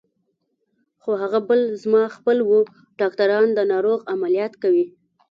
خو 1.01 1.11
هغه 1.21 1.39
بل 1.49 1.61
زما 1.83 2.03
خپل 2.15 2.37
و، 2.49 2.51
ډاکټران 2.99 3.45
د 3.53 3.59
ناروغ 3.71 3.99
عملیات 4.13 4.53
کوي. 4.63 4.85